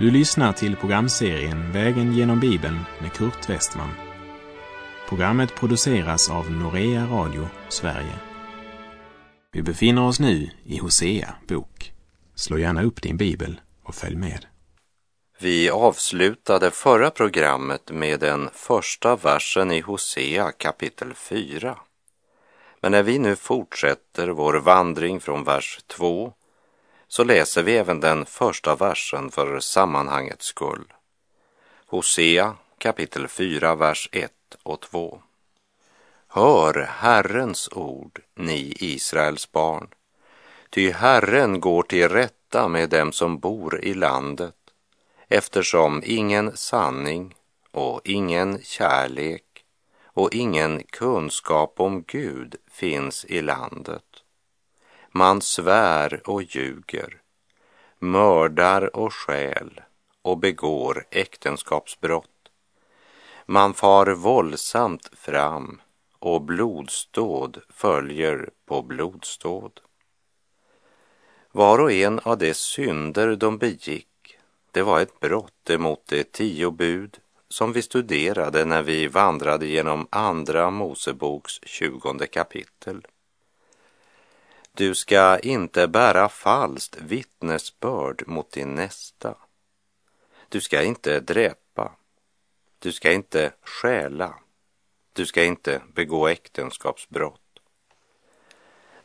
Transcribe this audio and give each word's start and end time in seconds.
Du 0.00 0.10
lyssnar 0.10 0.52
till 0.52 0.76
programserien 0.76 1.72
Vägen 1.72 2.12
genom 2.12 2.40
Bibeln 2.40 2.78
med 3.00 3.12
Kurt 3.12 3.48
Westman. 3.48 3.90
Programmet 5.08 5.54
produceras 5.54 6.30
av 6.30 6.50
Norea 6.50 7.06
Radio 7.06 7.48
Sverige. 7.68 8.18
Vi 9.52 9.62
befinner 9.62 10.06
oss 10.06 10.20
nu 10.20 10.50
i 10.64 10.78
Hosea 10.78 11.34
bok. 11.48 11.92
Slå 12.34 12.58
gärna 12.58 12.82
upp 12.82 13.02
din 13.02 13.16
bibel 13.16 13.60
och 13.82 13.94
följ 13.94 14.16
med. 14.16 14.46
Vi 15.38 15.70
avslutade 15.70 16.70
förra 16.70 17.10
programmet 17.10 17.90
med 17.90 18.20
den 18.20 18.48
första 18.52 19.16
versen 19.16 19.70
i 19.70 19.80
Hosea 19.80 20.52
kapitel 20.52 21.14
4. 21.14 21.78
Men 22.80 22.92
när 22.92 23.02
vi 23.02 23.18
nu 23.18 23.36
fortsätter 23.36 24.28
vår 24.28 24.54
vandring 24.54 25.20
från 25.20 25.44
vers 25.44 25.78
2 25.86 26.32
så 27.10 27.24
läser 27.24 27.62
vi 27.62 27.76
även 27.76 28.00
den 28.00 28.26
första 28.26 28.74
versen 28.74 29.30
för 29.30 29.60
sammanhangets 29.60 30.46
skull. 30.46 30.92
Hosea 31.86 32.56
kapitel 32.78 33.28
4, 33.28 33.74
vers 33.74 34.08
1 34.12 34.32
och 34.62 34.80
2. 34.80 35.22
Hör 36.28 36.74
Herrens 36.74 37.68
ord, 37.72 38.20
ni 38.34 38.74
Israels 38.76 39.52
barn, 39.52 39.88
ty 40.70 40.90
Herren 40.90 41.60
går 41.60 41.82
till 41.82 42.08
rätta 42.08 42.68
med 42.68 42.90
dem 42.90 43.12
som 43.12 43.38
bor 43.38 43.84
i 43.84 43.94
landet, 43.94 44.56
eftersom 45.28 46.02
ingen 46.06 46.56
sanning 46.56 47.34
och 47.70 48.00
ingen 48.04 48.62
kärlek 48.62 49.64
och 50.04 50.34
ingen 50.34 50.82
kunskap 50.82 51.80
om 51.80 52.04
Gud 52.06 52.56
finns 52.70 53.24
i 53.24 53.42
landet. 53.42 54.09
Man 55.12 55.40
svär 55.42 56.20
och 56.24 56.42
ljuger, 56.42 57.20
mördar 57.98 58.96
och 58.96 59.14
stjäl 59.14 59.80
och 60.22 60.38
begår 60.38 61.06
äktenskapsbrott. 61.10 62.50
Man 63.46 63.74
far 63.74 64.06
våldsamt 64.06 65.10
fram 65.12 65.80
och 66.18 66.42
blodsdåd 66.42 67.60
följer 67.68 68.50
på 68.66 68.82
blodsdåd. 68.82 69.80
Var 71.52 71.78
och 71.78 71.92
en 71.92 72.18
av 72.18 72.38
de 72.38 72.54
synder 72.54 73.36
de 73.36 73.58
begick, 73.58 74.38
det 74.70 74.82
var 74.82 75.00
ett 75.00 75.20
brott 75.20 75.70
emot 75.70 76.02
de 76.06 76.24
tio 76.24 76.70
bud 76.70 77.18
som 77.48 77.72
vi 77.72 77.82
studerade 77.82 78.64
när 78.64 78.82
vi 78.82 79.06
vandrade 79.06 79.66
genom 79.66 80.06
Andra 80.10 80.70
Moseboks 80.70 81.60
tjugonde 81.62 82.26
kapitel. 82.26 83.06
Du 84.72 84.94
ska 84.94 85.38
inte 85.38 85.88
bära 85.88 86.28
falskt 86.28 86.96
vittnesbörd 87.00 88.22
mot 88.26 88.52
din 88.52 88.74
nästa. 88.74 89.34
Du 90.48 90.60
ska 90.60 90.82
inte 90.82 91.20
dräpa. 91.20 91.92
Du 92.78 92.92
ska 92.92 93.12
inte 93.12 93.52
stjäla. 93.62 94.34
Du 95.12 95.26
ska 95.26 95.44
inte 95.44 95.82
begå 95.94 96.28
äktenskapsbrott. 96.28 97.40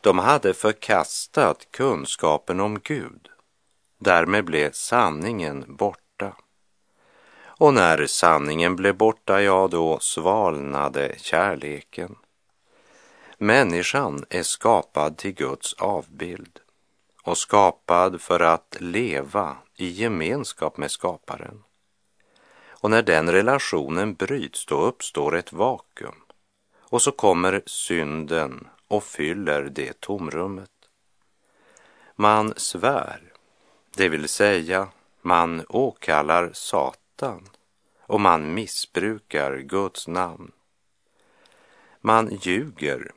De 0.02 0.20
hade 0.20 0.54
förkastat 0.54 1.68
kunskapen 1.72 2.60
om 2.60 2.80
Gud. 2.80 3.30
Därmed 3.98 4.46
blev 4.46 4.72
sanningen 4.72 5.76
borta. 5.76 6.36
Och 7.46 7.74
när 7.74 8.08
sanningen 8.08 8.76
blev 8.76 8.96
borta, 8.96 9.42
ja, 9.42 9.68
då 9.68 10.00
svalnade 10.00 11.16
kärleken. 11.18 12.16
Människan 13.38 14.26
är 14.30 14.44
skapad 14.44 15.18
till 15.18 15.32
Guds 15.32 15.74
avbild 15.74 16.60
och 17.24 17.38
skapad 17.38 18.22
för 18.22 18.40
att 18.40 18.78
leva 18.80 19.58
i 19.76 19.88
gemenskap 19.88 20.78
med 20.78 20.92
skaparen. 20.92 21.64
Och 22.68 22.90
när 22.90 23.02
den 23.02 23.32
relationen 23.32 24.14
bryts, 24.14 24.66
då 24.66 24.82
uppstår 24.82 25.36
ett 25.36 25.54
vakuum. 25.54 26.16
Och 26.80 27.02
så 27.02 27.12
kommer 27.12 27.62
synden 27.66 28.68
och 28.88 29.04
fyller 29.04 29.64
det 29.64 30.00
tomrummet. 30.00 30.72
Man 32.16 32.54
svär, 32.58 33.34
det 33.96 34.10
vill 34.10 34.28
säga 34.28 34.88
man 35.22 35.66
åkallar 35.70 36.50
Satan 36.54 37.50
och 38.00 38.22
man 38.22 38.54
missbrukar 38.54 39.58
Guds 39.58 40.08
namn. 40.08 40.52
Man 42.02 42.38
ljuger 42.42 43.12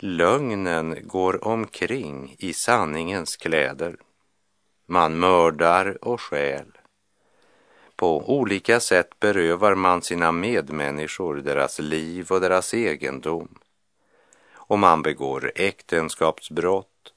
Lögnen 0.00 0.98
går 1.02 1.44
omkring 1.44 2.36
i 2.38 2.52
sanningens 2.52 3.36
kläder. 3.36 3.96
Man 4.86 5.18
mördar 5.18 6.04
och 6.04 6.20
stjäl. 6.20 6.78
På 7.96 8.38
olika 8.38 8.80
sätt 8.80 9.20
berövar 9.20 9.74
man 9.74 10.02
sina 10.02 10.32
medmänniskor 10.32 11.34
deras 11.34 11.78
liv 11.78 12.26
och 12.30 12.40
deras 12.40 12.74
egendom. 12.74 13.58
Och 14.52 14.78
man 14.78 15.02
begår 15.02 15.52
äktenskapsbrott. 15.54 17.12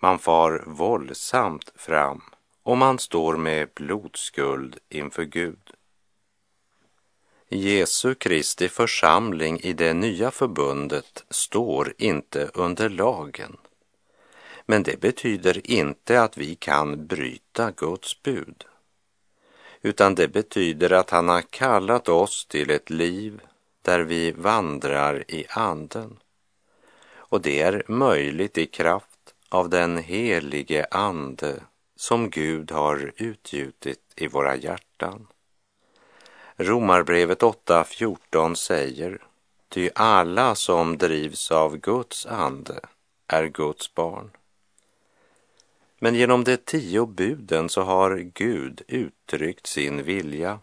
Man 0.00 0.18
far 0.18 0.64
våldsamt 0.66 1.72
fram 1.76 2.22
och 2.62 2.78
man 2.78 2.98
står 2.98 3.36
med 3.36 3.68
blodskuld 3.74 4.78
inför 4.88 5.24
Gud. 5.24 5.75
Jesu 7.48 8.14
Kristi 8.14 8.68
församling 8.68 9.60
i 9.60 9.72
det 9.72 9.94
nya 9.94 10.30
förbundet 10.30 11.24
står 11.30 11.94
inte 11.98 12.50
under 12.54 12.88
lagen. 12.88 13.56
Men 14.64 14.82
det 14.82 15.00
betyder 15.00 15.70
inte 15.70 16.22
att 16.22 16.36
vi 16.36 16.54
kan 16.54 17.06
bryta 17.06 17.70
Guds 17.70 18.22
bud. 18.22 18.64
Utan 19.82 20.14
det 20.14 20.28
betyder 20.28 20.92
att 20.92 21.10
han 21.10 21.28
har 21.28 21.42
kallat 21.42 22.08
oss 22.08 22.46
till 22.46 22.70
ett 22.70 22.90
liv 22.90 23.40
där 23.82 24.00
vi 24.00 24.30
vandrar 24.30 25.24
i 25.28 25.46
anden. 25.50 26.18
Och 27.08 27.40
det 27.40 27.62
är 27.62 27.84
möjligt 27.88 28.58
i 28.58 28.66
kraft 28.66 29.34
av 29.48 29.68
den 29.68 29.98
helige 29.98 30.86
ande 30.90 31.62
som 31.96 32.30
Gud 32.30 32.70
har 32.70 33.12
utgjutit 33.16 34.02
i 34.16 34.26
våra 34.26 34.56
hjärtan. 34.56 35.26
Romarbrevet 36.58 37.42
8.14 37.42 38.54
säger, 38.54 39.22
ty 39.68 39.90
alla 39.94 40.54
som 40.54 40.98
drivs 40.98 41.50
av 41.50 41.76
Guds 41.76 42.26
ande 42.26 42.80
är 43.26 43.46
Guds 43.46 43.94
barn. 43.94 44.30
Men 45.98 46.14
genom 46.14 46.44
de 46.44 46.56
tio 46.56 47.06
buden 47.06 47.68
så 47.68 47.82
har 47.82 48.16
Gud 48.16 48.82
uttryckt 48.88 49.66
sin 49.66 50.02
vilja 50.02 50.58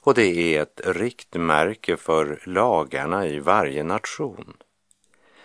och 0.00 0.14
det 0.14 0.56
är 0.56 0.62
ett 0.62 0.80
riktmärke 0.84 1.96
för 1.96 2.42
lagarna 2.44 3.26
i 3.26 3.38
varje 3.38 3.82
nation. 3.82 4.56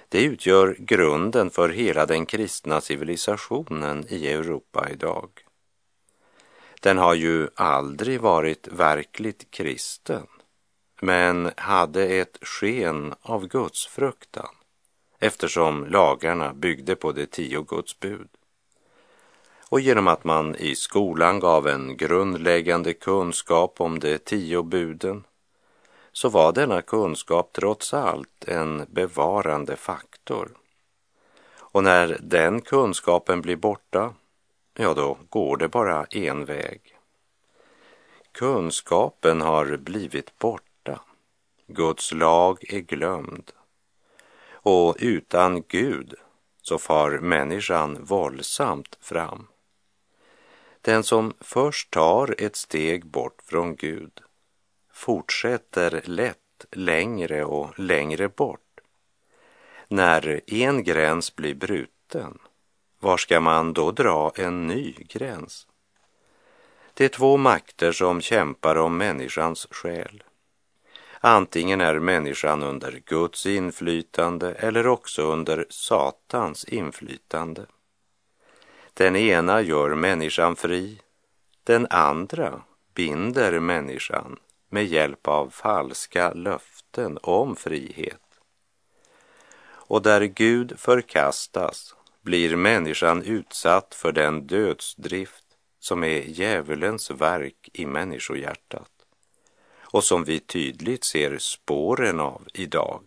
Det 0.09 0.23
utgör 0.23 0.75
grunden 0.79 1.49
för 1.49 1.69
hela 1.69 2.05
den 2.05 2.25
kristna 2.25 2.81
civilisationen 2.81 4.05
i 4.09 4.27
Europa 4.27 4.87
idag. 4.91 5.44
Den 6.85 6.97
har 6.97 7.13
ju 7.13 7.47
aldrig 7.55 8.21
varit 8.21 8.67
verkligt 8.67 9.51
kristen, 9.51 10.27
men 11.01 11.51
hade 11.57 12.05
ett 12.05 12.37
sken 12.41 13.13
av 13.21 13.47
Guds 13.47 13.87
fruktan 13.87 14.55
eftersom 15.19 15.85
lagarna 15.85 16.53
byggde 16.53 16.95
på 16.95 17.11
de 17.11 17.25
tio 17.25 17.61
Guds 17.61 17.99
bud. 17.99 18.27
Och 19.69 19.79
genom 19.79 20.07
att 20.07 20.23
man 20.23 20.55
i 20.55 20.75
skolan 20.75 21.39
gav 21.39 21.67
en 21.67 21.97
grundläggande 21.97 22.93
kunskap 22.93 23.81
om 23.81 23.99
de 23.99 24.17
tio 24.17 24.63
buden 24.63 25.23
så 26.11 26.29
var 26.29 26.51
denna 26.51 26.81
kunskap 26.81 27.53
trots 27.53 27.93
allt 27.93 28.45
en 28.47 28.85
bevarande 28.89 29.75
faktor. 29.75 30.49
Och 31.57 31.83
när 31.83 32.17
den 32.21 32.61
kunskapen 32.61 33.41
blir 33.41 33.55
borta 33.55 34.13
ja 34.75 34.93
då 34.93 35.17
går 35.29 35.57
det 35.57 35.67
bara 35.67 36.05
en 36.05 36.45
väg. 36.45 36.97
Kunskapen 38.31 39.41
har 39.41 39.77
blivit 39.77 40.39
borta. 40.39 41.01
Guds 41.67 42.11
lag 42.11 42.73
är 42.73 42.79
glömd. 42.79 43.51
Och 44.51 44.95
utan 44.99 45.63
Gud 45.67 46.13
så 46.61 46.77
far 46.77 47.11
människan 47.11 48.03
våldsamt 48.03 48.97
fram. 49.01 49.47
Den 50.81 51.03
som 51.03 51.33
först 51.39 51.91
tar 51.91 52.35
ett 52.37 52.55
steg 52.55 53.05
bort 53.05 53.41
från 53.45 53.75
Gud 53.75 54.21
fortsätter 54.93 56.01
lätt 56.05 56.65
längre 56.71 57.45
och 57.45 57.79
längre 57.79 58.29
bort. 58.29 58.79
När 59.87 60.41
en 60.47 60.83
gräns 60.83 61.35
blir 61.35 61.55
bruten 61.55 62.37
var 63.05 63.17
ska 63.17 63.39
man 63.39 63.73
då 63.73 63.91
dra 63.91 64.31
en 64.35 64.67
ny 64.67 64.91
gräns? 64.91 65.67
Det 66.93 67.05
är 67.05 67.09
två 67.09 67.37
makter 67.37 67.91
som 67.91 68.21
kämpar 68.21 68.75
om 68.75 68.97
människans 68.97 69.67
själ. 69.71 70.23
Antingen 71.19 71.81
är 71.81 71.99
människan 71.99 72.63
under 72.63 73.01
Guds 73.05 73.45
inflytande 73.45 74.53
eller 74.53 74.87
också 74.87 75.21
under 75.21 75.65
Satans 75.69 76.65
inflytande. 76.65 77.65
Den 78.93 79.15
ena 79.15 79.61
gör 79.61 79.95
människan 79.95 80.55
fri, 80.55 81.01
Den 81.63 81.87
andra 81.89 82.61
binder 82.93 83.59
människan 83.59 84.39
med 84.69 84.85
hjälp 84.85 85.27
av 85.27 85.49
falska 85.49 86.33
löften 86.33 87.17
om 87.21 87.55
frihet. 87.55 88.21
Och 89.67 90.01
där 90.01 90.21
Gud 90.21 90.79
förkastas 90.79 91.95
blir 92.25 92.55
människan 92.55 93.23
utsatt 93.23 93.95
för 93.95 94.11
den 94.11 94.47
dödsdrift 94.47 95.45
som 95.79 96.03
är 96.03 96.21
djävulens 96.21 97.11
verk 97.11 97.69
i 97.73 97.85
människohjärtat 97.85 98.91
och 99.81 100.03
som 100.03 100.23
vi 100.23 100.39
tydligt 100.39 101.03
ser 101.03 101.37
spåren 101.37 102.19
av 102.19 102.41
idag. 102.53 103.01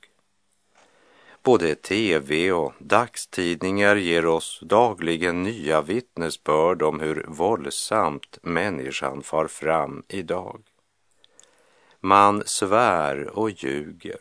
Både 1.42 1.74
tv 1.74 2.52
och 2.52 2.72
dagstidningar 2.78 3.96
ger 3.96 4.26
oss 4.26 4.60
dagligen 4.62 5.42
nya 5.42 5.80
vittnesbörd 5.80 6.82
om 6.82 7.00
hur 7.00 7.24
våldsamt 7.28 8.38
människan 8.42 9.22
far 9.22 9.46
fram 9.46 10.02
idag. 10.08 10.62
Man 12.00 12.42
svär 12.46 13.38
och 13.38 13.50
ljuger, 13.50 14.20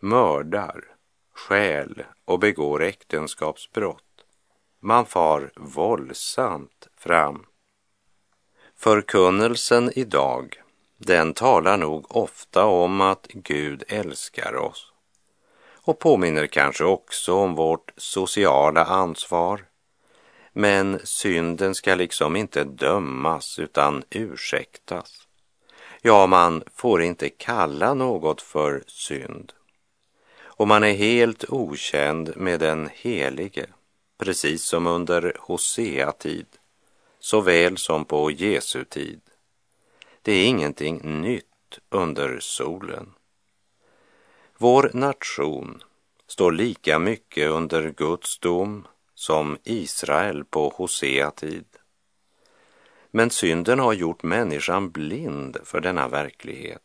mördar, 0.00 0.93
stjäl 1.34 2.02
och 2.24 2.38
begår 2.38 2.82
äktenskapsbrott. 2.82 4.24
Man 4.80 5.06
far 5.06 5.50
våldsamt 5.56 6.88
fram. 6.96 7.46
Förkunnelsen 8.76 9.90
idag, 9.98 10.62
den 10.96 11.34
talar 11.34 11.76
nog 11.76 12.16
ofta 12.16 12.64
om 12.64 13.00
att 13.00 13.26
Gud 13.32 13.84
älskar 13.88 14.56
oss 14.56 14.92
och 15.84 15.98
påminner 15.98 16.46
kanske 16.46 16.84
också 16.84 17.34
om 17.34 17.54
vårt 17.54 17.92
sociala 17.96 18.84
ansvar. 18.84 19.64
Men 20.52 21.00
synden 21.04 21.74
ska 21.74 21.94
liksom 21.94 22.36
inte 22.36 22.64
dömas 22.64 23.58
utan 23.58 24.04
ursäktas. 24.10 25.28
Ja, 26.02 26.26
man 26.26 26.62
får 26.74 27.02
inte 27.02 27.28
kalla 27.28 27.94
något 27.94 28.42
för 28.42 28.84
synd. 28.86 29.52
Och 30.56 30.68
man 30.68 30.84
är 30.84 30.94
helt 30.94 31.44
okänd 31.48 32.36
med 32.36 32.60
den 32.60 32.88
helige, 32.94 33.66
precis 34.18 34.62
som 34.62 34.86
under 34.86 35.36
Hosea-tid, 35.40 36.46
såväl 37.18 37.76
som 37.76 38.04
på 38.04 38.30
Jesu 38.30 38.84
tid. 38.84 39.20
Det 40.22 40.32
är 40.32 40.46
ingenting 40.46 41.20
nytt 41.22 41.78
under 41.90 42.40
solen. 42.40 43.14
Vår 44.58 44.90
nation 44.94 45.82
står 46.26 46.52
lika 46.52 46.98
mycket 46.98 47.50
under 47.50 47.90
Guds 47.90 48.38
dom 48.38 48.86
som 49.14 49.58
Israel 49.64 50.44
på 50.44 50.68
Hosea-tid. 50.76 51.66
Men 53.10 53.30
synden 53.30 53.78
har 53.78 53.92
gjort 53.92 54.22
människan 54.22 54.90
blind 54.90 55.56
för 55.64 55.80
denna 55.80 56.08
verklighet 56.08 56.82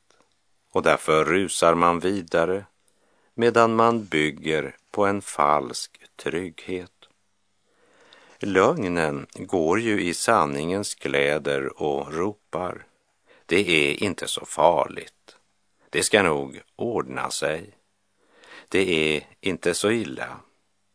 och 0.71 0.83
därför 0.83 1.25
rusar 1.25 1.75
man 1.75 2.00
vidare 2.00 2.66
medan 3.39 3.75
man 3.75 4.06
bygger 4.06 4.75
på 4.91 5.06
en 5.06 5.21
falsk 5.21 6.01
trygghet. 6.15 7.09
Lögnen 8.39 9.27
går 9.36 9.80
ju 9.80 10.01
i 10.01 10.13
sanningens 10.13 10.95
kläder 10.95 11.81
och 11.81 12.13
ropar. 12.13 12.86
Det 13.45 13.69
är 13.69 14.03
inte 14.03 14.27
så 14.27 14.45
farligt. 14.45 15.38
Det 15.89 16.03
ska 16.03 16.24
nog 16.24 16.62
ordna 16.75 17.30
sig. 17.30 17.69
Det 18.69 19.15
är 19.15 19.24
inte 19.42 19.74
så 19.74 19.92
illa. 19.92 20.39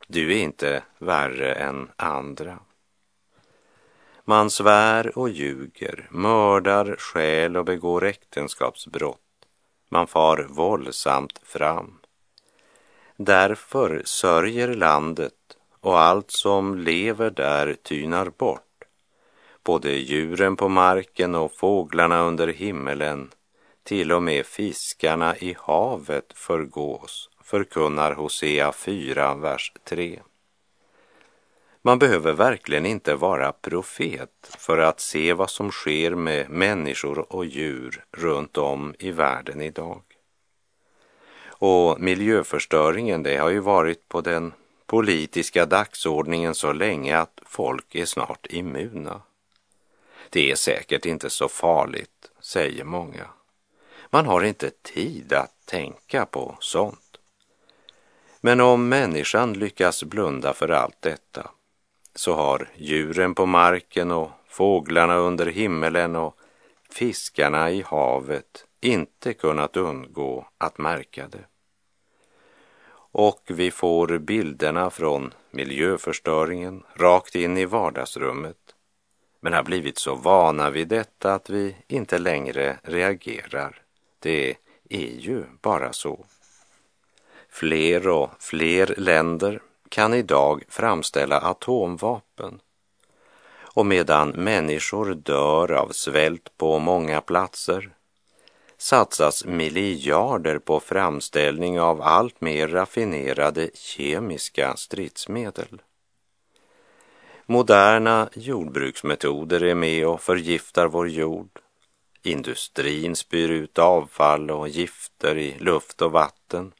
Du 0.06 0.32
är 0.32 0.42
inte 0.42 0.82
värre 0.98 1.52
än 1.52 1.90
andra. 1.96 2.58
Man 4.24 4.50
svär 4.50 5.18
och 5.18 5.28
ljuger, 5.28 6.08
mördar, 6.10 6.96
stjäl 6.98 7.56
och 7.56 7.64
begår 7.64 8.04
äktenskapsbrott. 8.04 9.20
Man 9.88 10.06
far 10.06 10.46
våldsamt 10.50 11.40
fram. 11.42 12.00
Därför 13.16 14.02
sörjer 14.04 14.74
landet 14.74 15.32
och 15.80 16.00
allt 16.00 16.30
som 16.30 16.78
lever 16.78 17.30
där 17.30 17.74
tynar 17.82 18.30
bort. 18.30 18.84
Både 19.64 19.90
djuren 19.90 20.56
på 20.56 20.68
marken 20.68 21.34
och 21.34 21.52
fåglarna 21.52 22.20
under 22.20 22.48
himmelen 22.48 23.30
till 23.82 24.12
och 24.12 24.22
med 24.22 24.46
fiskarna 24.46 25.36
i 25.36 25.56
havet 25.58 26.32
förgås, 26.34 27.30
förkunnar 27.42 28.12
Hosea 28.12 28.72
4, 28.72 29.34
vers 29.34 29.72
3. 29.84 30.20
Man 31.82 31.98
behöver 31.98 32.32
verkligen 32.32 32.86
inte 32.86 33.14
vara 33.14 33.52
profet 33.52 34.56
för 34.58 34.78
att 34.78 35.00
se 35.00 35.32
vad 35.32 35.50
som 35.50 35.70
sker 35.70 36.14
med 36.14 36.50
människor 36.50 37.32
och 37.32 37.44
djur 37.44 38.04
runt 38.12 38.58
om 38.58 38.94
i 38.98 39.10
världen 39.10 39.60
idag. 39.60 40.02
Och 41.66 42.00
miljöförstöringen, 42.00 43.22
det 43.22 43.36
har 43.36 43.50
ju 43.50 43.58
varit 43.58 44.08
på 44.08 44.20
den 44.20 44.52
politiska 44.86 45.66
dagsordningen 45.66 46.54
så 46.54 46.72
länge 46.72 47.18
att 47.18 47.40
folk 47.46 47.94
är 47.94 48.04
snart 48.04 48.46
immuna. 48.46 49.20
Det 50.30 50.50
är 50.50 50.56
säkert 50.56 51.06
inte 51.06 51.30
så 51.30 51.48
farligt, 51.48 52.30
säger 52.40 52.84
många. 52.84 53.26
Man 54.10 54.26
har 54.26 54.42
inte 54.42 54.70
tid 54.70 55.32
att 55.32 55.66
tänka 55.66 56.26
på 56.26 56.56
sånt. 56.60 57.16
Men 58.40 58.60
om 58.60 58.88
människan 58.88 59.52
lyckas 59.52 60.04
blunda 60.04 60.52
för 60.52 60.68
allt 60.68 61.02
detta 61.02 61.50
så 62.14 62.34
har 62.34 62.68
djuren 62.76 63.34
på 63.34 63.46
marken 63.46 64.10
och 64.10 64.30
fåglarna 64.48 65.16
under 65.16 65.46
himmelen 65.46 66.16
och 66.16 66.36
fiskarna 66.90 67.70
i 67.70 67.82
havet 67.82 68.66
inte 68.80 69.34
kunnat 69.34 69.76
undgå 69.76 70.46
att 70.58 70.78
märka 70.78 71.28
det. 71.28 71.44
Och 73.16 73.42
vi 73.46 73.70
får 73.70 74.18
bilderna 74.18 74.90
från 74.90 75.34
miljöförstöringen 75.50 76.82
rakt 76.94 77.34
in 77.34 77.58
i 77.58 77.64
vardagsrummet 77.64 78.56
men 79.40 79.52
har 79.52 79.62
blivit 79.62 79.98
så 79.98 80.14
vana 80.14 80.70
vid 80.70 80.88
detta 80.88 81.34
att 81.34 81.50
vi 81.50 81.76
inte 81.88 82.18
längre 82.18 82.78
reagerar. 82.82 83.82
Det 84.18 84.54
är 84.88 85.18
ju 85.18 85.44
bara 85.62 85.92
så. 85.92 86.24
Fler 87.48 88.08
och 88.08 88.30
fler 88.38 88.94
länder 88.96 89.62
kan 89.88 90.14
idag 90.14 90.62
framställa 90.68 91.40
atomvapen 91.40 92.60
och 93.56 93.86
medan 93.86 94.28
människor 94.28 95.14
dör 95.14 95.72
av 95.72 95.88
svält 95.88 96.56
på 96.56 96.78
många 96.78 97.20
platser 97.20 97.90
satsas 98.84 99.44
miljarder 99.44 100.58
på 100.58 100.80
framställning 100.80 101.80
av 101.80 102.02
allt 102.02 102.40
mer 102.40 102.68
raffinerade 102.68 103.70
kemiska 103.74 104.76
stridsmedel. 104.76 105.82
Moderna 107.46 108.28
jordbruksmetoder 108.34 109.62
är 109.62 109.74
med 109.74 110.06
och 110.06 110.20
förgiftar 110.20 110.86
vår 110.86 111.08
jord 111.08 111.48
Industrin 112.22 113.16
spyr 113.16 113.48
ut 113.48 113.78
avfall 113.78 114.50
och 114.50 114.68
gifter 114.68 115.38
i 115.38 115.58
luft 115.58 116.02
och 116.02 116.12
vatten. 116.12 116.72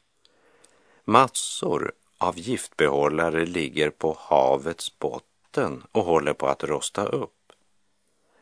Massor 1.03 1.91
av 2.17 2.39
giftbehållare 2.39 3.45
ligger 3.45 3.89
på 3.89 4.17
havets 4.19 4.99
botten 4.99 5.83
och 5.91 6.03
håller 6.03 6.33
på 6.33 6.47
att 6.47 6.63
rosta 6.63 7.05
upp. 7.05 7.51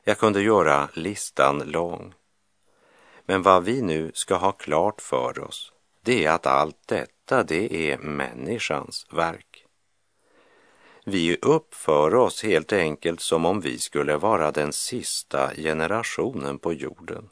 Jag 0.03 0.17
kunde 0.17 0.41
göra 0.41 0.89
listan 0.93 1.59
lång. 1.59 2.13
Men 3.25 3.41
vad 3.41 3.63
vi 3.63 3.81
nu 3.81 4.11
ska 4.13 4.35
ha 4.35 4.51
klart 4.51 5.01
för 5.01 5.39
oss, 5.39 5.71
det 6.01 6.25
är 6.25 6.31
att 6.31 6.45
allt 6.45 6.87
detta, 6.87 7.43
det 7.43 7.91
är 7.91 7.97
människans 7.97 9.07
verk. 9.11 9.65
Vi 11.05 11.37
uppför 11.41 12.15
oss 12.15 12.43
helt 12.43 12.73
enkelt 12.73 13.21
som 13.21 13.45
om 13.45 13.61
vi 13.61 13.79
skulle 13.79 14.17
vara 14.17 14.51
den 14.51 14.73
sista 14.73 15.55
generationen 15.55 16.59
på 16.59 16.73
jorden. 16.73 17.29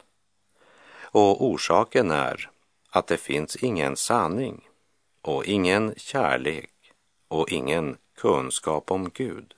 Och 1.02 1.46
orsaken 1.46 2.12
är 2.12 2.50
att 2.90 3.08
det 3.08 3.18
finns 3.18 3.56
ingen 3.56 3.96
sanning 3.96 4.68
och 5.22 5.46
ingen 5.46 5.94
kärlek 5.98 6.72
och 7.28 7.52
ingen 7.52 7.98
kunskap 8.18 8.92
om 8.92 9.10
Gud. 9.14 9.54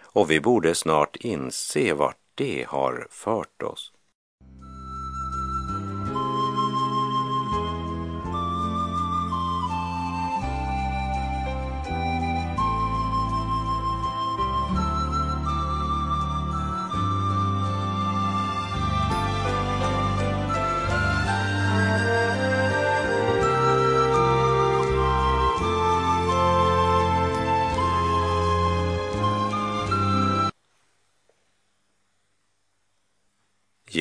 Och 0.00 0.30
vi 0.30 0.40
borde 0.40 0.74
snart 0.74 1.16
inse 1.16 1.94
vart 1.94 2.18
det 2.34 2.66
har 2.68 3.06
fört 3.10 3.62
oss. 3.62 3.91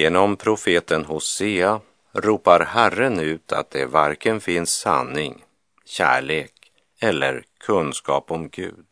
Genom 0.02 0.36
profeten 0.36 1.06
Hosea 1.06 1.80
ropar 2.14 2.60
Herren 2.60 3.20
ut 3.20 3.52
att 3.52 3.72
det 3.72 3.86
varken 3.86 4.42
finns 4.42 4.72
sanning, 4.72 5.44
kärlek 5.86 6.72
eller 7.00 7.44
kunskap 7.60 8.32
om 8.32 8.50
Gud 8.50 8.86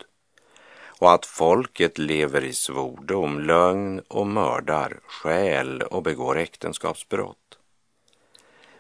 och 1.00 1.12
att 1.12 1.25
folket 1.25 1.98
lever 1.98 2.44
i 2.44 2.54
svordom, 2.54 3.39
lögn 3.39 4.00
och 4.08 4.28
mördar, 4.28 5.00
skäl 5.08 5.82
och 5.82 6.04
begår 6.04 6.38
äktenskapsbrott. 6.38 7.58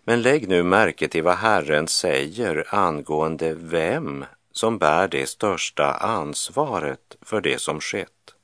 Men 0.03 0.21
lägg 0.21 0.47
nu 0.47 0.63
märke 0.63 1.07
till 1.07 1.23
vad 1.23 1.37
Herren 1.37 1.87
säger 1.87 2.65
angående 2.75 3.53
vem 3.53 4.25
som 4.51 4.77
bär 4.77 5.07
det 5.07 5.29
största 5.29 5.93
ansvaret 5.93 7.17
för 7.21 7.41
det 7.41 7.61
som 7.61 7.79
skett. 7.79 8.35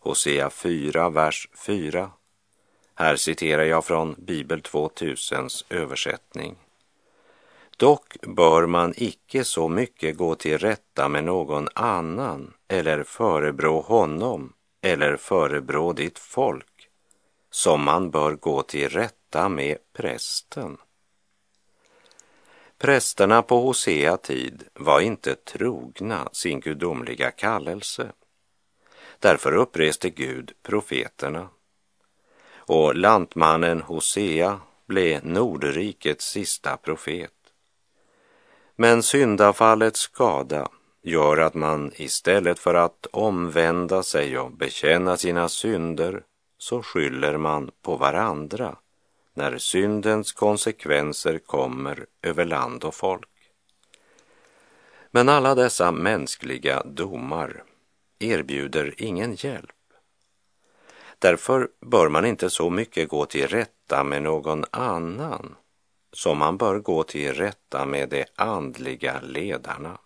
Hosea 0.00 0.50
4, 0.50 1.10
vers 1.10 1.48
4. 1.66 2.10
Här 2.94 3.16
citerar 3.16 3.64
jag 3.64 3.84
från 3.84 4.14
Bibel 4.18 4.60
2000s 4.60 5.64
översättning. 5.70 6.56
Dock 7.76 8.16
bör 8.22 8.66
man 8.66 8.94
icke 8.96 9.44
så 9.44 9.68
mycket 9.68 10.16
gå 10.16 10.34
till 10.34 10.58
rätta 10.58 11.08
med 11.08 11.24
någon 11.24 11.68
annan 11.74 12.54
eller 12.68 13.02
förebrå 13.02 13.80
honom 13.80 14.52
eller 14.80 15.16
förebrå 15.16 15.92
ditt 15.92 16.18
folk 16.18 16.88
som 17.50 17.84
man 17.84 18.10
bör 18.10 18.32
gå 18.32 18.62
till 18.62 18.88
rätta 18.88 19.48
med 19.48 19.78
prästen. 19.92 20.76
Prästerna 22.78 23.42
på 23.42 23.60
Hosea 23.60 24.16
tid 24.16 24.64
var 24.74 25.00
inte 25.00 25.34
trogna 25.34 26.28
sin 26.32 26.60
gudomliga 26.60 27.30
kallelse. 27.30 28.12
Därför 29.18 29.52
uppreste 29.52 30.10
Gud 30.10 30.52
profeterna. 30.62 31.48
Och 32.66 32.94
lantmannen 32.94 33.82
Hosea 33.82 34.60
blev 34.86 35.26
Nordrikets 35.26 36.30
sista 36.30 36.76
profet. 36.76 37.30
Men 38.76 39.02
syndafallets 39.02 40.00
skada 40.00 40.68
gör 41.02 41.36
att 41.36 41.54
man 41.54 41.92
istället 41.96 42.58
för 42.58 42.74
att 42.74 43.06
omvända 43.12 44.02
sig 44.02 44.38
och 44.38 44.52
bekänna 44.52 45.16
sina 45.16 45.48
synder 45.48 46.22
så 46.58 46.82
skyller 46.82 47.36
man 47.36 47.70
på 47.82 47.96
varandra 47.96 48.76
när 49.34 49.58
syndens 49.58 50.32
konsekvenser 50.32 51.38
kommer 51.38 52.06
över 52.22 52.44
land 52.44 52.84
och 52.84 52.94
folk. 52.94 53.28
Men 55.10 55.28
alla 55.28 55.54
dessa 55.54 55.92
mänskliga 55.92 56.82
domar 56.82 57.62
erbjuder 58.18 58.94
ingen 58.96 59.34
hjälp. 59.34 59.73
Därför 61.18 61.68
bör 61.80 62.08
man 62.08 62.26
inte 62.26 62.50
så 62.50 62.70
mycket 62.70 63.08
gå 63.08 63.26
till 63.26 63.48
rätta 63.48 64.04
med 64.04 64.22
någon 64.22 64.64
annan 64.70 65.56
som 66.12 66.38
man 66.38 66.56
bör 66.56 66.78
gå 66.78 67.02
till 67.02 67.34
rätta 67.34 67.86
med 67.86 68.08
de 68.08 68.24
andliga 68.36 69.20
ledarna 69.20 69.98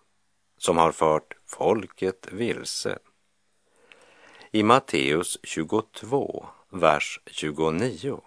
som 0.57 0.77
har 0.77 0.91
fört 0.91 1.33
folket 1.45 2.27
vilse. 2.31 2.99
I 4.51 4.63
Matteus 4.63 5.37
22, 5.43 6.45
vers 6.69 7.19
29 7.25 8.21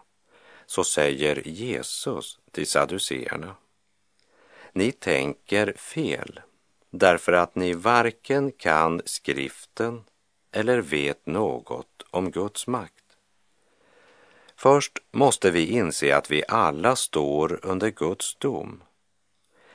så 0.67 0.85
säger 0.85 1.49
Jesus 1.49 2.39
till 2.51 2.67
saduceerna. 2.67 3.57
Ni 4.73 4.93
tänker 4.93 5.73
fel 5.73 6.41
därför 6.91 7.33
att 7.33 7.55
ni 7.55 7.75
varken 7.75 8.53
kan 8.53 9.03
skriften 9.05 10.05
eller 10.53 10.81
vet 10.81 11.27
något 11.27 12.03
om 12.11 12.31
Guds 12.31 12.67
makt. 12.67 13.05
Först 14.57 14.99
måste 15.11 15.51
vi 15.51 15.67
inse 15.67 16.17
att 16.17 16.31
vi 16.31 16.43
alla 16.49 16.97
står 16.97 17.61
under 17.63 17.91
Guds 17.91 18.35
dom. 18.35 18.83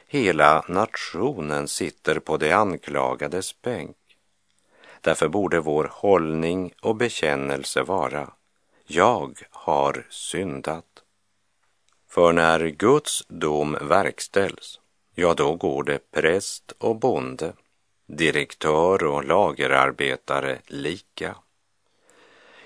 Hela 0.07 0.65
nationen 0.67 1.67
sitter 1.67 2.19
på 2.19 2.37
de 2.37 2.51
anklagades 2.51 3.61
bänk. 3.61 3.97
Därför 5.01 5.27
borde 5.27 5.59
vår 5.59 5.89
hållning 5.93 6.73
och 6.81 6.95
bekännelse 6.95 7.83
vara 7.83 8.33
jag 8.89 9.41
har 9.51 10.05
syndat. 10.09 11.03
För 12.09 12.33
när 12.33 12.67
Guds 12.67 13.23
dom 13.27 13.77
verkställs, 13.81 14.79
ja 15.15 15.33
då 15.33 15.55
går 15.55 15.83
det 15.83 16.11
präst 16.11 16.71
och 16.77 16.95
bonde, 16.95 17.53
direktör 18.07 19.03
och 19.03 19.25
lagerarbetare 19.25 20.59
lika. 20.65 21.35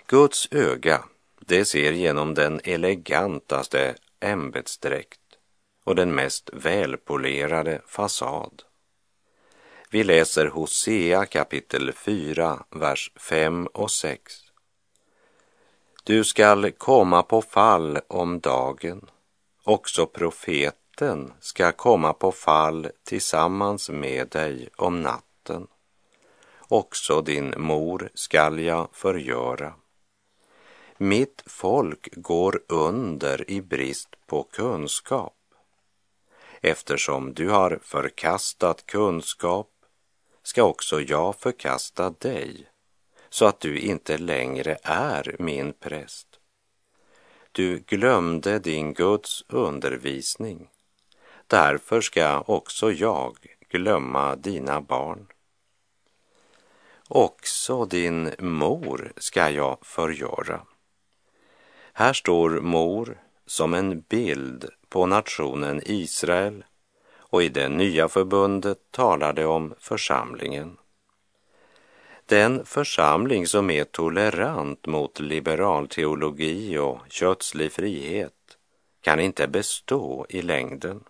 Guds 0.08 0.48
öga 0.52 1.04
det 1.40 1.66
ser 1.66 1.92
genom 1.92 2.34
den 2.34 2.62
elegantaste 2.64 3.96
ämbetsdräkt 4.20 5.20
och 5.84 5.96
den 5.96 6.16
mest 6.16 6.50
välpolerade 6.54 7.82
fasad. 7.88 8.64
Vi 9.90 10.04
läser 10.04 10.46
Hosea 10.46 11.26
kapitel 11.26 11.94
4, 11.94 12.64
vers 12.70 13.12
5 13.16 13.68
och 13.68 13.92
6. 13.92 14.34
Du 16.04 16.24
skall 16.24 16.72
komma 16.72 17.24
på 17.24 17.42
fall 17.42 18.00
om 18.08 18.40
dagen, 18.40 19.10
också 19.64 20.06
profeten 20.06 21.34
ska 21.40 21.72
komma 21.72 22.14
på 22.14 22.32
fall 22.32 22.88
tillsammans 23.04 23.90
med 23.90 24.30
dig 24.30 24.70
om 24.76 25.02
natten. 25.02 25.31
Också 26.60 27.22
din 27.22 27.54
mor 27.58 28.10
skall 28.14 28.60
jag 28.60 28.88
förgöra. 28.94 29.74
Mitt 30.98 31.44
folk 31.46 32.10
går 32.16 32.62
under 32.68 33.52
i 33.52 33.62
brist 33.62 34.16
på 34.28 34.44
kunskap. 34.44 35.38
Eftersom 36.62 37.34
du 37.34 37.50
har 37.50 37.80
förkastat 37.84 38.86
kunskap 38.86 39.70
ska 40.44 40.64
också 40.64 41.02
jag 41.02 41.36
förkasta 41.36 42.10
dig 42.10 42.68
så 43.30 43.46
att 43.46 43.60
du 43.60 43.80
inte 43.80 44.18
längre 44.18 44.78
är 44.84 45.36
min 45.40 45.74
präst. 45.74 46.28
Du 47.52 47.80
glömde 47.80 48.60
din 48.60 48.94
Guds 48.94 49.46
undervisning. 49.48 50.70
Därför 51.48 52.02
ska 52.02 52.42
också 52.42 52.92
jag 52.92 53.38
glömma 53.72 54.36
dina 54.36 54.82
barn. 54.82 55.28
Också 57.08 57.86
din 57.86 58.32
mor 58.40 59.14
ska 59.18 59.50
jag 59.50 59.78
förgöra. 59.82 60.62
Här 61.94 62.14
står 62.14 62.50
mor 62.50 63.18
som 63.46 63.74
en 63.74 64.02
bild 64.02 64.70
på 64.90 65.06
nationen 65.06 65.82
Israel 65.86 66.64
och 67.18 67.44
i 67.44 67.50
det 67.50 67.70
nya 67.70 68.10
förbundet 68.10 68.78
talar 68.92 69.34
det 69.34 69.46
om 69.46 69.74
församlingen. 69.80 70.78
Den 72.26 72.66
församling 72.66 73.48
som 73.48 73.70
är 73.70 73.84
tolerant 73.84 74.86
mot 74.88 75.20
liberal 75.20 75.88
teologi 75.88 76.78
och 76.78 77.00
kötslig 77.10 77.72
frihet 77.72 78.58
kan 79.02 79.20
inte 79.20 79.48
bestå 79.48 80.26
i 80.30 80.42
längden. 80.42 81.04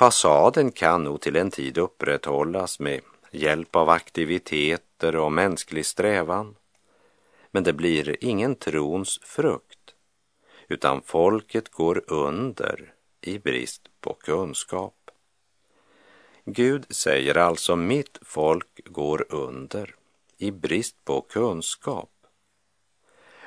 Fasaden 0.00 0.72
kan 0.72 1.04
nog 1.04 1.20
till 1.20 1.36
en 1.36 1.50
tid 1.50 1.78
upprätthållas 1.78 2.80
med 2.80 3.00
hjälp 3.30 3.76
av 3.76 3.88
aktiviteter 3.88 5.16
och 5.16 5.32
mänsklig 5.32 5.86
strävan. 5.86 6.54
Men 7.50 7.64
det 7.64 7.72
blir 7.72 8.24
ingen 8.24 8.54
trons 8.54 9.20
frukt, 9.22 9.94
utan 10.68 11.02
folket 11.02 11.68
går 11.68 12.04
under 12.06 12.94
i 13.20 13.38
brist 13.38 13.82
på 14.00 14.14
kunskap. 14.14 15.10
Gud 16.44 16.86
säger 16.90 17.36
alltså 17.36 17.76
mitt 17.76 18.18
folk 18.22 18.80
går 18.84 19.26
under 19.28 19.94
i 20.38 20.50
brist 20.50 21.04
på 21.04 21.20
kunskap. 21.20 22.10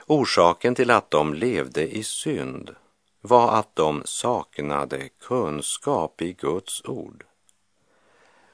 Orsaken 0.07 0.75
till 0.75 0.91
att 0.91 1.11
de 1.11 1.33
levde 1.33 1.95
i 1.95 2.03
synd 2.03 2.75
var 3.25 3.59
att 3.59 3.75
de 3.75 4.01
saknade 4.05 5.09
kunskap 5.09 6.21
i 6.21 6.33
Guds 6.33 6.85
ord. 6.85 7.25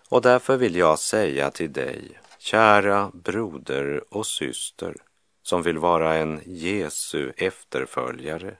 Och 0.09 0.21
därför 0.21 0.57
vill 0.57 0.75
jag 0.75 0.99
säga 0.99 1.51
till 1.51 1.73
dig, 1.73 2.19
kära 2.37 3.11
broder 3.13 4.03
och 4.09 4.25
syster, 4.25 4.95
som 5.43 5.61
vill 5.61 5.77
vara 5.77 6.15
en 6.15 6.41
Jesu 6.45 7.31
efterföljare. 7.37 8.57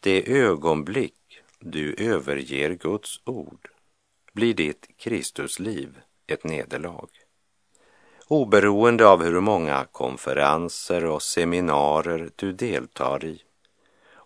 Det 0.00 0.32
ögonblick 0.32 1.42
du 1.58 1.94
överger 1.98 2.70
Guds 2.70 3.20
ord 3.24 3.68
blir 4.32 4.54
ditt 4.54 4.88
Kristusliv 4.96 6.00
ett 6.26 6.44
nederlag. 6.44 7.08
Oberoende 8.28 9.08
av 9.08 9.22
hur 9.24 9.40
många 9.40 9.86
konferenser 9.92 11.04
och 11.04 11.22
seminarier 11.22 12.30
du 12.36 12.52
deltar 12.52 13.24
i 13.24 13.42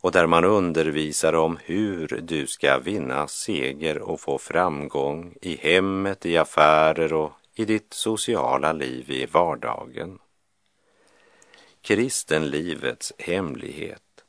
och 0.05 0.13
där 0.13 0.27
man 0.27 0.45
undervisar 0.45 1.33
om 1.33 1.59
hur 1.65 2.21
du 2.23 2.47
ska 2.47 2.79
vinna 2.79 3.29
seger 3.29 3.99
och 3.99 4.21
få 4.21 4.39
framgång 4.39 5.35
i 5.41 5.57
hemmet, 5.57 6.27
i 6.27 6.37
affärer 6.37 7.13
och 7.13 7.33
i 7.55 7.65
ditt 7.65 7.93
sociala 7.93 8.73
liv 8.73 9.11
i 9.11 9.27
vardagen. 9.27 10.19
kristenlivets 11.83 13.13
hemlighet 13.19 14.25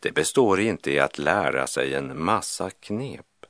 det 0.00 0.12
består 0.12 0.60
inte 0.60 0.90
i 0.92 0.98
att 0.98 1.18
lära 1.18 1.66
sig 1.66 1.94
en 1.94 2.24
massa 2.24 2.70
knep, 2.70 3.46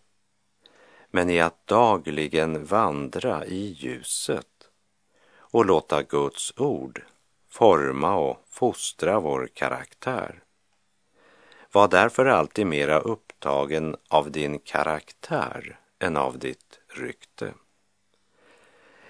men 1.10 1.30
i 1.30 1.40
att 1.40 1.66
dagligen 1.66 2.64
vandra 2.64 3.46
i 3.46 3.76
ljuset 3.78 4.70
och 5.36 5.66
låta 5.66 6.02
Guds 6.02 6.52
ord 6.56 7.02
forma 7.48 8.14
och 8.14 8.44
fostra 8.48 9.20
vår 9.20 9.48
karaktär. 9.54 10.42
Var 11.72 11.88
därför 11.88 12.26
alltid 12.26 12.66
mera 12.66 12.98
upptagen 12.98 13.96
av 14.08 14.30
din 14.30 14.58
karaktär 14.58 15.78
än 15.98 16.16
av 16.16 16.38
ditt 16.38 16.80
rykte. 16.88 17.54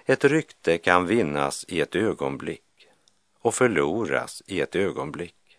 Ett 0.05 0.23
rykte 0.23 0.77
kan 0.77 1.05
vinnas 1.05 1.65
i 1.67 1.81
ett 1.81 1.95
ögonblick 1.95 2.87
och 3.39 3.55
förloras 3.55 4.43
i 4.47 4.61
ett 4.61 4.75
ögonblick. 4.75 5.57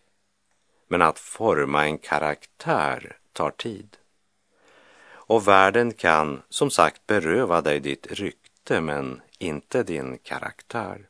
Men 0.88 1.02
att 1.02 1.18
forma 1.18 1.84
en 1.84 1.98
karaktär 1.98 3.16
tar 3.32 3.50
tid. 3.50 3.96
Och 5.04 5.48
världen 5.48 5.92
kan 5.92 6.42
som 6.48 6.70
sagt 6.70 7.06
beröva 7.06 7.60
dig 7.60 7.80
ditt 7.80 8.06
rykte 8.06 8.80
men 8.80 9.20
inte 9.38 9.82
din 9.82 10.18
karaktär. 10.18 11.08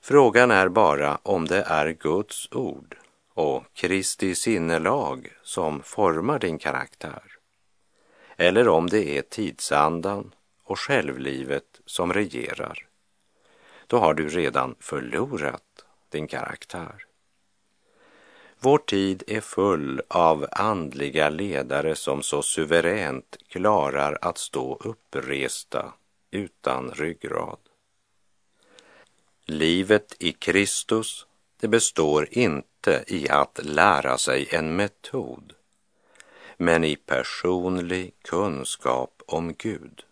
Frågan 0.00 0.50
är 0.50 0.68
bara 0.68 1.18
om 1.22 1.46
det 1.46 1.62
är 1.62 1.90
Guds 1.90 2.52
ord 2.52 2.96
och 3.38 3.64
Kristi 3.74 4.34
sinnelag 4.34 5.32
som 5.42 5.82
formar 5.82 6.38
din 6.38 6.58
karaktär. 6.58 7.22
Eller 8.36 8.68
om 8.68 8.86
det 8.86 9.18
är 9.18 9.22
tidsandan 9.22 10.34
och 10.64 10.78
självlivet 10.78 11.80
som 11.86 12.12
regerar. 12.12 12.86
Då 13.86 13.98
har 13.98 14.14
du 14.14 14.28
redan 14.28 14.74
förlorat 14.80 15.84
din 16.08 16.26
karaktär. 16.26 17.04
Vår 18.60 18.78
tid 18.78 19.22
är 19.26 19.40
full 19.40 20.02
av 20.08 20.46
andliga 20.52 21.28
ledare 21.28 21.96
som 21.96 22.22
så 22.22 22.42
suveränt 22.42 23.36
klarar 23.48 24.18
att 24.22 24.38
stå 24.38 24.76
uppresta 24.76 25.92
utan 26.30 26.90
ryggrad. 26.90 27.58
Livet 29.44 30.16
i 30.18 30.32
Kristus, 30.32 31.26
det 31.60 31.68
består 31.68 32.28
inte 32.30 32.67
i 33.06 33.28
att 33.28 33.60
lära 33.62 34.18
sig 34.18 34.48
en 34.50 34.76
metod, 34.76 35.52
men 36.56 36.84
i 36.84 36.96
personlig 36.96 38.14
kunskap 38.22 39.22
om 39.26 39.54
Gud. 39.58 40.04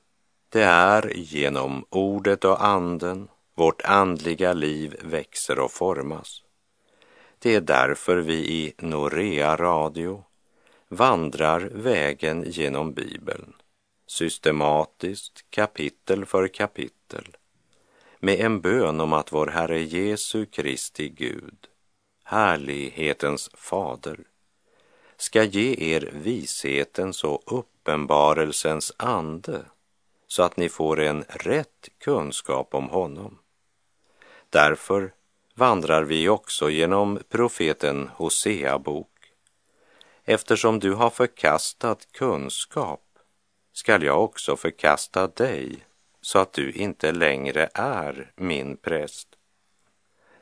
Det 0.49 0.63
är 0.63 1.13
genom 1.17 1.85
ordet 1.91 2.45
och 2.45 2.65
anden 2.65 3.29
vårt 3.55 3.83
andliga 3.85 4.53
liv 4.53 4.97
växer 5.03 5.59
och 5.59 5.73
formas. 5.73 6.43
Det 7.39 7.55
är 7.55 7.61
därför 7.61 8.17
vi 8.17 8.35
i 8.35 8.73
Norea 8.79 9.57
Radio 9.57 10.25
vandrar 10.89 11.61
vägen 11.61 12.45
genom 12.47 12.93
Bibeln, 12.93 13.53
systematiskt 14.07 15.45
kapitel 15.51 16.27
för 16.27 16.49
kapitel, 16.49 17.37
med 18.19 18.41
en 18.41 18.61
bön 18.61 19.01
om 19.01 19.13
att 19.13 19.33
vår 19.33 19.47
Herre 19.47 19.83
Jesu 19.83 20.47
Kristi 20.47 21.09
Gud, 21.09 21.69
härlighetens 22.29 23.51
fader, 23.55 24.19
ska 25.17 25.43
ge 25.43 25.95
er 25.95 26.11
vishetens 26.13 27.25
och 27.25 27.43
uppenbarelsens 27.47 28.93
ande 28.97 29.65
så 30.27 30.43
att 30.43 30.57
ni 30.57 30.69
får 30.69 31.01
en 31.01 31.25
rätt 31.29 31.89
kunskap 31.99 32.75
om 32.75 32.89
honom. 32.89 33.39
Därför 34.51 35.13
vandrar 35.55 36.03
vi 36.03 36.29
också 36.29 36.71
genom 36.71 37.19
profeten 37.29 38.11
Hosea 38.15 38.79
bok. 38.79 39.33
Eftersom 40.25 40.79
du 40.79 40.93
har 40.93 41.11
förkastat 41.11 42.09
kunskap 42.13 43.03
skall 43.73 44.03
jag 44.03 44.25
också 44.25 44.57
förkasta 44.57 45.27
dig 45.27 45.87
så 46.21 46.39
att 46.39 46.53
du 46.53 46.73
inte 46.73 47.13
längre 47.13 47.69
är 47.75 48.33
min 48.37 48.77
präst. 48.77 49.36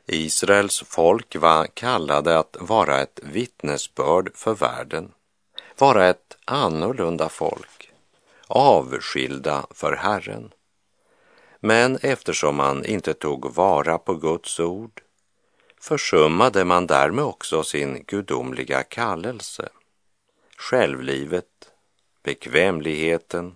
Israels 0.07 0.83
folk 0.87 1.35
var 1.35 1.65
kallade 1.65 2.39
att 2.39 2.57
vara 2.59 3.01
ett 3.01 3.19
vittnesbörd 3.23 4.31
för 4.35 4.53
världen, 4.53 5.11
vara 5.77 6.07
ett 6.07 6.37
annorlunda 6.45 7.29
folk, 7.29 7.91
avskilda 8.47 9.65
för 9.71 9.95
Herren. 9.95 10.51
Men 11.59 11.97
eftersom 12.01 12.55
man 12.55 12.85
inte 12.85 13.13
tog 13.13 13.55
vara 13.55 13.97
på 13.97 14.13
Guds 14.13 14.59
ord 14.59 15.01
försummade 15.81 16.65
man 16.65 16.87
därmed 16.87 17.25
också 17.25 17.63
sin 17.63 18.03
gudomliga 18.07 18.83
kallelse. 18.83 19.69
Självlivet, 20.57 21.71
bekvämligheten, 22.23 23.55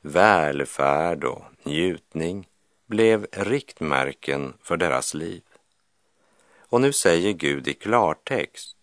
välfärd 0.00 1.24
och 1.24 1.42
njutning 1.62 2.48
blev 2.86 3.26
riktmärken 3.32 4.54
för 4.62 4.76
deras 4.76 5.14
liv. 5.14 5.42
Och 6.68 6.80
nu 6.80 6.92
säger 6.92 7.32
Gud 7.32 7.68
i 7.68 7.74
klartext 7.74 8.76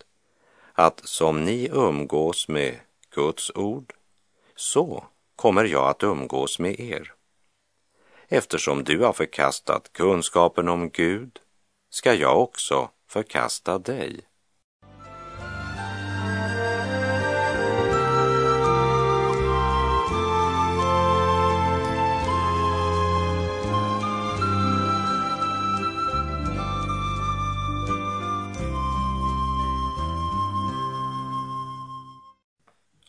att 0.74 1.08
som 1.08 1.43
ni 1.43 1.69
umgås 1.71 2.48
med 2.48 2.80
Guds 3.10 3.52
ord, 3.56 3.93
så 4.56 5.06
kommer 5.36 5.63
jag 5.63 5.89
att 5.89 6.04
umgås 6.04 6.60
med 6.60 6.80
er. 6.80 7.13
Eftersom 8.28 8.84
du 8.84 9.00
har 9.00 9.13
förkastat 9.13 9.93
kunskapen 9.93 10.69
om 10.69 10.89
Gud 10.89 11.39
ska 11.89 12.13
jag 12.13 12.41
också 12.41 12.89
förkasta 13.08 13.80
dig. 13.80 14.21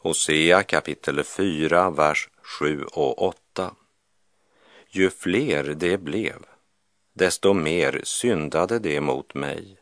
Hosea 0.07 0.63
kapitel 0.63 1.25
4, 1.25 1.91
vers 1.91 2.29
7 2.43 2.85
och 2.85 3.23
8. 3.23 3.75
Ju 4.89 5.11
fler 5.11 5.65
det 5.65 5.99
blev, 5.99 6.47
desto 7.13 7.53
mer 7.53 8.01
syndade 8.05 8.79
de 8.79 9.01
mot 9.01 9.35
mig. 9.35 9.79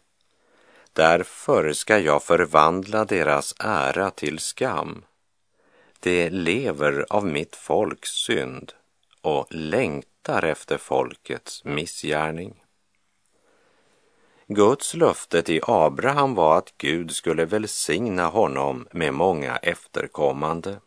Därför 0.92 1.72
ska 1.72 1.98
jag 1.98 2.22
förvandla 2.22 3.04
deras 3.04 3.54
ära 3.58 4.10
till 4.10 4.38
skam. 4.38 5.04
De 6.00 6.30
lever 6.30 7.06
av 7.10 7.26
mitt 7.26 7.56
folks 7.56 8.10
synd 8.10 8.72
och 9.20 9.46
längtar 9.50 10.42
efter 10.42 10.78
folkets 10.78 11.64
missgärning. 11.64 12.63
Guds 14.46 14.94
löfte 14.94 15.42
till 15.42 15.60
Abraham 15.62 16.34
var 16.34 16.58
att 16.58 16.74
Gud 16.78 17.10
skulle 17.10 17.44
välsigna 17.44 18.26
honom 18.26 18.88
med 18.92 19.14
många 19.14 19.56
efterkommande. 19.56 20.80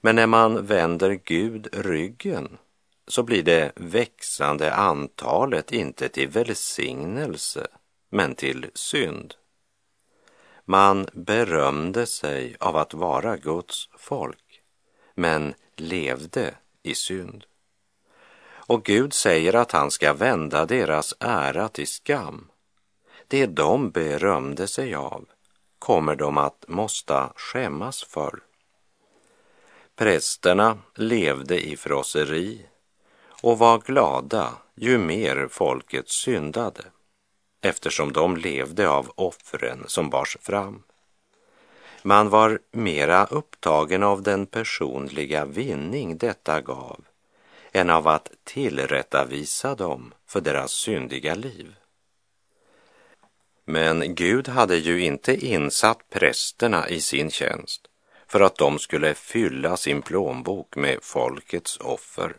Men 0.00 0.16
när 0.16 0.26
man 0.26 0.66
vänder 0.66 1.20
Gud 1.24 1.68
ryggen 1.72 2.58
så 3.06 3.22
blir 3.22 3.42
det 3.42 3.72
växande 3.76 4.74
antalet 4.74 5.72
inte 5.72 6.08
till 6.08 6.28
välsignelse 6.28 7.66
men 8.10 8.34
till 8.34 8.70
synd. 8.74 9.34
Man 10.64 11.08
berömde 11.12 12.06
sig 12.06 12.56
av 12.60 12.76
att 12.76 12.94
vara 12.94 13.36
Guds 13.36 13.88
folk 13.98 14.62
men 15.14 15.54
levde 15.76 16.54
i 16.82 16.94
synd. 16.94 17.44
Och 18.70 18.84
Gud 18.84 19.12
säger 19.12 19.54
att 19.54 19.72
han 19.72 19.90
ska 19.90 20.12
vända 20.12 20.66
deras 20.66 21.14
ära 21.20 21.68
till 21.68 21.86
skam. 21.86 22.48
Det 23.28 23.46
de 23.46 23.90
berömde 23.90 24.66
sig 24.66 24.94
av 24.94 25.24
kommer 25.78 26.16
de 26.16 26.38
att 26.38 26.64
måste 26.68 27.28
skämmas 27.36 28.04
för. 28.04 28.40
Prästerna 29.96 30.78
levde 30.94 31.66
i 31.66 31.76
frosseri 31.76 32.66
och 33.42 33.58
var 33.58 33.78
glada 33.78 34.52
ju 34.74 34.98
mer 34.98 35.48
folket 35.50 36.08
syndade 36.08 36.84
eftersom 37.60 38.12
de 38.12 38.36
levde 38.36 38.88
av 38.88 39.12
offren 39.14 39.84
som 39.86 40.10
bars 40.10 40.36
fram. 40.40 40.82
Man 42.02 42.28
var 42.28 42.58
mera 42.72 43.24
upptagen 43.24 44.02
av 44.02 44.22
den 44.22 44.46
personliga 44.46 45.44
vinning 45.44 46.18
detta 46.18 46.60
gav 46.60 47.00
än 47.72 47.90
av 47.90 48.08
att 48.08 48.30
tillrättavisa 48.44 49.74
dem 49.74 50.14
för 50.26 50.40
deras 50.40 50.72
syndiga 50.72 51.34
liv. 51.34 51.74
Men 53.64 54.14
Gud 54.14 54.48
hade 54.48 54.76
ju 54.76 55.04
inte 55.04 55.46
insatt 55.46 55.98
prästerna 56.10 56.88
i 56.88 57.00
sin 57.00 57.30
tjänst 57.30 57.86
för 58.26 58.40
att 58.40 58.58
de 58.58 58.78
skulle 58.78 59.14
fylla 59.14 59.76
sin 59.76 60.02
plånbok 60.02 60.76
med 60.76 60.98
folkets 61.02 61.76
offer 61.76 62.36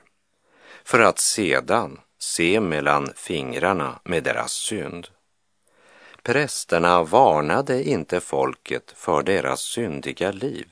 för 0.84 1.00
att 1.00 1.20
sedan 1.20 2.00
se 2.20 2.60
mellan 2.60 3.14
fingrarna 3.16 4.00
med 4.04 4.24
deras 4.24 4.52
synd. 4.52 5.08
Prästerna 6.24 7.04
varnade 7.04 7.84
inte 7.84 8.20
folket 8.20 8.94
för 8.96 9.24
deras 9.24 9.62
syndiga 9.62 10.32
liv. 10.32 10.68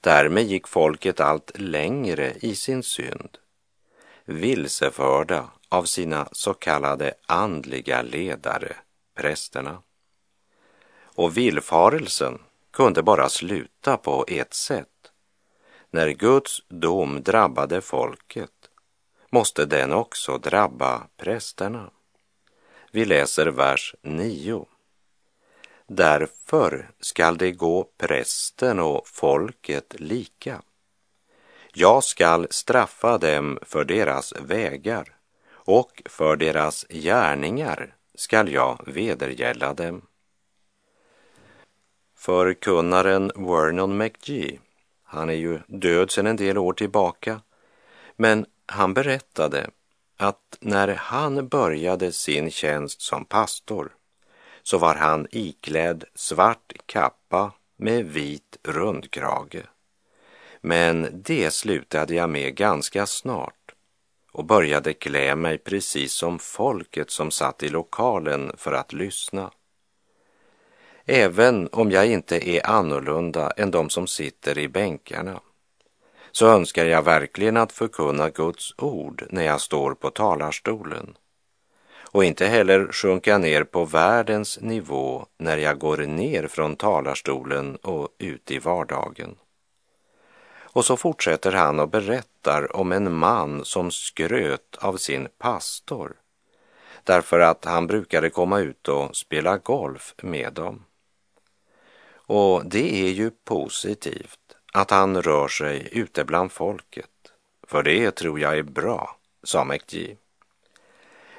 Därmed 0.00 0.44
gick 0.44 0.68
folket 0.68 1.20
allt 1.20 1.58
längre 1.58 2.34
i 2.40 2.54
sin 2.54 2.82
synd, 2.82 3.38
vilseförda 4.32 5.50
av 5.68 5.84
sina 5.84 6.28
så 6.32 6.54
kallade 6.54 7.14
andliga 7.26 8.02
ledare, 8.02 8.76
prästerna. 9.14 9.82
Och 11.14 11.36
villfarelsen 11.36 12.38
kunde 12.70 13.02
bara 13.02 13.28
sluta 13.28 13.96
på 13.96 14.24
ett 14.28 14.54
sätt. 14.54 14.88
När 15.90 16.08
Guds 16.08 16.62
dom 16.68 17.22
drabbade 17.22 17.80
folket 17.80 18.70
måste 19.30 19.64
den 19.64 19.92
också 19.92 20.38
drabba 20.38 21.06
prästerna. 21.16 21.90
Vi 22.90 23.04
läser 23.04 23.46
vers 23.46 23.94
9. 24.02 24.66
Därför 25.86 26.90
skall 27.00 27.38
det 27.38 27.52
gå 27.52 27.84
prästen 27.98 28.80
och 28.80 29.08
folket 29.08 29.94
lika. 30.00 30.62
Jag 31.74 32.04
skall 32.04 32.46
straffa 32.50 33.18
dem 33.18 33.58
för 33.62 33.84
deras 33.84 34.32
vägar 34.40 35.16
och 35.52 36.02
för 36.04 36.36
deras 36.36 36.86
gärningar 36.88 37.94
skall 38.14 38.52
jag 38.52 38.80
vedergälla 38.86 39.74
dem. 39.74 40.02
Förkunnaren 42.16 43.30
Vernon 43.34 43.96
McGee, 43.96 44.58
han 45.04 45.30
är 45.30 45.34
ju 45.34 45.60
död 45.66 46.10
sedan 46.10 46.26
en 46.26 46.36
del 46.36 46.58
år 46.58 46.72
tillbaka, 46.72 47.40
men 48.16 48.46
han 48.66 48.94
berättade 48.94 49.70
att 50.16 50.58
när 50.60 50.88
han 50.88 51.48
började 51.48 52.12
sin 52.12 52.50
tjänst 52.50 53.00
som 53.00 53.24
pastor 53.24 53.92
så 54.62 54.78
var 54.78 54.94
han 54.94 55.26
iklädd 55.30 56.04
svart 56.14 56.72
kappa 56.86 57.52
med 57.76 58.04
vit 58.04 58.58
rundkrage. 58.62 59.62
Men 60.64 61.22
det 61.24 61.50
slutade 61.50 62.14
jag 62.14 62.30
med 62.30 62.54
ganska 62.54 63.06
snart 63.06 63.74
och 64.32 64.44
började 64.44 64.92
klä 64.92 65.36
mig 65.36 65.58
precis 65.58 66.12
som 66.12 66.38
folket 66.38 67.10
som 67.10 67.30
satt 67.30 67.62
i 67.62 67.68
lokalen 67.68 68.52
för 68.56 68.72
att 68.72 68.92
lyssna. 68.92 69.50
Även 71.04 71.68
om 71.72 71.90
jag 71.90 72.06
inte 72.06 72.48
är 72.48 72.66
annorlunda 72.66 73.50
än 73.50 73.70
de 73.70 73.90
som 73.90 74.06
sitter 74.06 74.58
i 74.58 74.68
bänkarna 74.68 75.40
så 76.32 76.46
önskar 76.46 76.84
jag 76.84 77.02
verkligen 77.02 77.56
att 77.56 77.72
förkunna 77.72 78.30
Guds 78.30 78.74
ord 78.78 79.26
när 79.30 79.42
jag 79.42 79.60
står 79.60 79.94
på 79.94 80.10
talarstolen 80.10 81.16
och 82.12 82.24
inte 82.24 82.46
heller 82.46 82.92
sjunka 82.92 83.38
ner 83.38 83.64
på 83.64 83.84
världens 83.84 84.60
nivå 84.60 85.26
när 85.38 85.58
jag 85.58 85.78
går 85.78 85.96
ner 85.96 86.46
från 86.46 86.76
talarstolen 86.76 87.76
och 87.76 88.08
ut 88.18 88.50
i 88.50 88.58
vardagen. 88.58 89.36
Och 90.72 90.84
så 90.84 90.96
fortsätter 90.96 91.52
han 91.52 91.80
och 91.80 91.88
berättar 91.88 92.76
om 92.76 92.92
en 92.92 93.12
man 93.12 93.64
som 93.64 93.90
skröt 93.90 94.76
av 94.80 94.96
sin 94.96 95.28
pastor 95.38 96.16
därför 97.04 97.40
att 97.40 97.64
han 97.64 97.86
brukade 97.86 98.30
komma 98.30 98.60
ut 98.60 98.88
och 98.88 99.16
spela 99.16 99.58
golf 99.58 100.14
med 100.22 100.52
dem. 100.52 100.84
Och 102.14 102.66
det 102.66 103.06
är 103.06 103.10
ju 103.10 103.30
positivt 103.30 104.38
att 104.72 104.90
han 104.90 105.22
rör 105.22 105.48
sig 105.48 105.88
ute 105.92 106.24
bland 106.24 106.52
folket, 106.52 107.32
för 107.66 107.82
det 107.82 108.10
tror 108.10 108.40
jag 108.40 108.58
är 108.58 108.62
bra, 108.62 109.16
sa 109.42 109.64
McGee. 109.64 110.16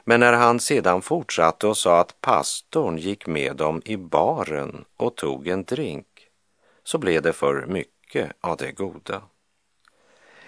Men 0.03 0.19
när 0.19 0.33
han 0.33 0.59
sedan 0.59 1.01
fortsatte 1.01 1.67
och 1.67 1.77
sa 1.77 1.99
att 1.99 2.21
pastorn 2.21 2.97
gick 2.97 3.27
med 3.27 3.55
dem 3.55 3.81
i 3.85 3.97
baren 3.97 4.85
och 4.97 5.15
tog 5.15 5.47
en 5.47 5.63
drink, 5.63 6.07
så 6.83 6.97
blev 6.97 7.21
det 7.21 7.33
för 7.33 7.65
mycket 7.65 7.93
mycket 8.13 8.31
av 8.41 8.57
det 8.57 8.71
goda. 8.71 9.21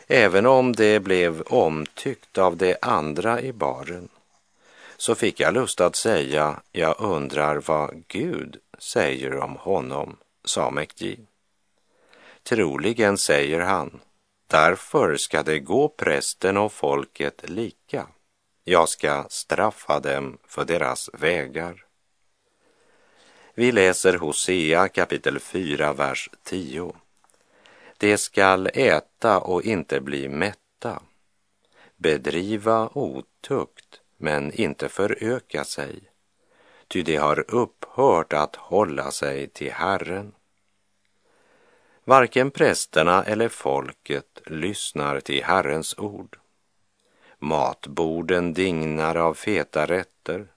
Även 0.08 0.46
om 0.46 0.74
det 0.74 1.00
blev 1.00 1.42
omtyckt 1.42 2.38
av 2.38 2.58
de 2.58 2.76
andra 2.82 3.42
i 3.42 3.54
baren, 3.54 4.10
så 4.98 5.16
fick 5.16 5.40
jag 5.40 5.54
lust 5.54 5.82
att 5.82 5.96
säga, 5.96 6.62
jag 6.72 6.96
undrar 7.00 7.56
vad 7.56 8.04
Gud 8.08 8.58
säger 8.78 9.38
om 9.38 9.56
honom, 9.56 10.18
sa 10.44 10.72
McGee. 10.72 11.26
Troligen 12.44 13.18
säger 13.18 13.60
han, 13.60 14.00
därför 14.48 15.18
ska 15.18 15.44
det 15.44 15.60
gå 15.60 15.88
prästen 15.88 16.58
och 16.58 16.74
folket 16.74 17.50
lika. 17.50 18.08
Jag 18.64 18.90
ska 18.90 19.26
straffa 19.30 20.00
dem 20.00 20.38
för 20.48 20.66
deras 20.66 21.10
vägar. 21.14 21.86
Vi 23.56 23.72
läser 23.72 24.18
Hosea 24.18 24.88
kapitel 24.88 25.40
4, 25.40 25.94
vers 25.94 26.30
10. 26.44 26.96
De 28.06 28.18
skall 28.18 28.70
äta 28.74 29.40
och 29.40 29.64
inte 29.64 30.02
bli 30.02 30.30
mätta, 30.30 31.02
bedriva 31.96 32.90
otukt 32.94 34.02
men 34.18 34.52
inte 34.52 34.90
föröka 34.90 35.64
sig, 35.64 36.00
ty 36.88 37.04
de 37.04 37.16
har 37.16 37.56
upphört 37.56 38.34
att 38.34 38.56
hålla 38.56 39.12
sig 39.12 39.48
till 39.48 39.72
Herren. 39.72 40.32
Varken 42.04 42.52
prästerna 42.52 43.24
eller 43.24 43.50
folket 43.50 44.42
lyssnar 44.46 45.20
till 45.20 45.44
Herrens 45.44 45.98
ord. 45.98 46.40
Matborden 47.40 48.54
dignar 48.54 49.16
av 49.16 49.34
feta 49.34 49.86
rätter 49.86 50.48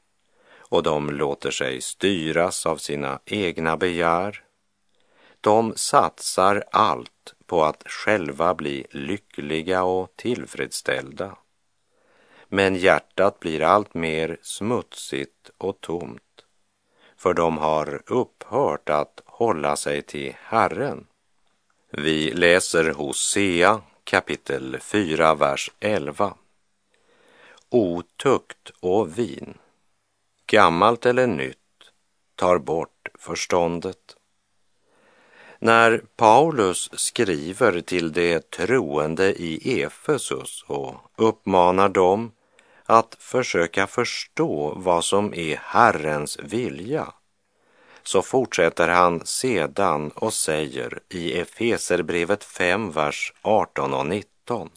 och 0.56 0.82
de 0.82 1.10
låter 1.10 1.50
sig 1.50 1.80
styras 1.80 2.66
av 2.66 2.76
sina 2.76 3.20
egna 3.24 3.76
begär. 3.76 4.44
De 5.40 5.72
satsar 5.76 6.64
allt 6.72 7.34
på 7.48 7.64
att 7.64 7.82
själva 7.86 8.54
bli 8.54 8.86
lyckliga 8.90 9.82
och 9.82 10.16
tillfredsställda. 10.16 11.36
Men 12.48 12.74
hjärtat 12.76 13.40
blir 13.40 13.62
allt 13.62 13.94
mer 13.94 14.38
smutsigt 14.42 15.50
och 15.58 15.80
tomt, 15.80 16.44
för 17.16 17.34
de 17.34 17.58
har 17.58 18.02
upphört 18.06 18.88
att 18.88 19.22
hålla 19.24 19.76
sig 19.76 20.02
till 20.02 20.34
Herren 20.40 21.06
vi 21.90 22.30
läser 22.30 22.90
Hosea 22.90 23.80
kapitel 24.04 24.80
4, 24.80 25.34
vers 25.34 25.70
11. 25.80 26.34
Otukt 27.68 28.70
och 28.80 29.18
vin, 29.18 29.58
gammalt 30.46 31.06
eller 31.06 31.26
nytt, 31.26 31.56
tar 32.34 32.58
bort 32.58 33.08
förståndet. 33.14 34.16
När 35.58 36.02
Paulus 36.16 36.90
skriver 36.92 37.80
till 37.80 38.12
de 38.12 38.40
troende 38.40 39.32
i 39.42 39.82
Efesus 39.82 40.64
och 40.66 40.94
uppmanar 41.16 41.88
dem 41.88 42.32
att 42.84 43.16
försöka 43.18 43.86
förstå 43.86 44.74
vad 44.76 45.04
som 45.04 45.34
är 45.34 45.56
Herrens 45.56 46.38
vilja 46.38 47.12
så 48.02 48.22
fortsätter 48.22 48.88
han 48.88 49.26
sedan 49.26 50.10
och 50.10 50.34
säger 50.34 51.00
i 51.08 51.38
Efeserbrevet 51.38 52.44
5, 52.44 52.90
vers 52.90 53.32
18 53.42 53.94
och 53.94 54.06
19. 54.06 54.70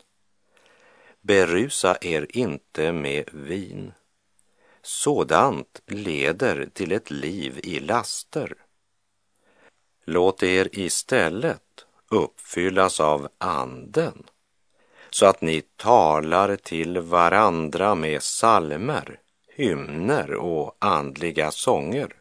Berusa 1.21 1.97
er 2.01 2.27
inte 2.29 2.91
med 2.91 3.29
vin. 3.33 3.93
Sådant 4.81 5.81
leder 5.87 6.69
till 6.73 6.91
ett 6.91 7.11
liv 7.11 7.59
i 7.63 7.79
laster. 7.79 8.53
Låt 10.05 10.43
er 10.43 10.69
istället 10.71 11.85
uppfyllas 12.09 12.99
av 12.99 13.27
anden 13.37 14.23
så 15.09 15.25
att 15.25 15.41
ni 15.41 15.61
talar 15.61 16.55
till 16.55 16.99
varandra 16.99 17.95
med 17.95 18.23
salmer, 18.23 19.19
hymner 19.55 20.33
och 20.33 20.75
andliga 20.79 21.51
sånger 21.51 22.13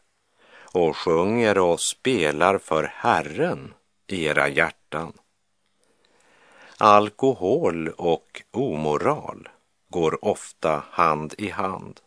och 0.73 0.97
sjunger 0.97 1.57
och 1.57 1.79
spelar 1.79 2.57
för 2.57 2.83
Herren 2.83 3.73
i 4.07 4.23
era 4.23 4.49
hjärtan. 4.49 5.13
Alkohol 6.77 7.87
och 7.87 8.41
omoral 8.51 9.49
går 9.89 10.25
ofta 10.25 10.83
hand 10.89 11.33
i 11.37 11.49
hand. 11.49 11.99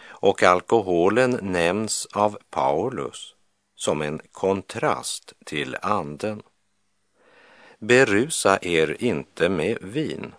Och 0.00 0.42
alkoholen 0.42 1.38
nämns 1.42 2.06
av 2.06 2.38
Paulus 2.50 3.34
som 3.78 4.02
en 4.02 4.20
kontrast 4.32 5.32
till 5.44 5.76
anden. 5.82 6.42
Berusa 7.78 8.58
er 8.62 8.96
inte 9.02 9.48
med 9.48 9.78
vin. 9.82 10.34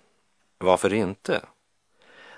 Varför 0.57 0.93
inte? 0.93 1.41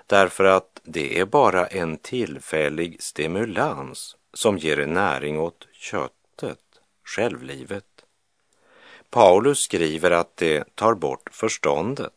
Därför 0.06 0.44
att 0.44 0.80
det 0.84 1.18
är 1.18 1.24
bara 1.24 1.66
en 1.66 1.96
tillfällig 1.96 3.02
stimulans 3.02 4.16
som 4.32 4.58
ger 4.58 4.86
näring 4.86 5.38
åt 5.38 5.68
köttet, 5.72 6.80
självlivet. 7.04 8.04
Paulus 9.10 9.58
skriver 9.58 10.10
att 10.10 10.36
det 10.36 10.74
tar 10.74 10.94
bort 10.94 11.28
förståndet. 11.32 12.12